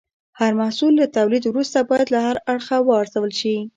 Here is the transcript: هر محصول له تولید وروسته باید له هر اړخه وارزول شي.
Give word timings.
هر 0.39 0.51
محصول 0.61 0.91
له 0.99 1.05
تولید 1.17 1.43
وروسته 1.47 1.79
باید 1.89 2.07
له 2.13 2.19
هر 2.27 2.37
اړخه 2.51 2.77
وارزول 2.89 3.31
شي. 3.39 3.55